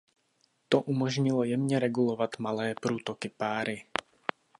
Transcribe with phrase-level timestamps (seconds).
[0.69, 3.85] To umožnilo jemně regulovat malé průtoky páry.